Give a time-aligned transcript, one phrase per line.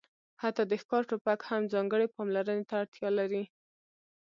[0.41, 3.43] حتی د ښکار ټوپک هم ځانګړې پاملرنې ته اړتیا لري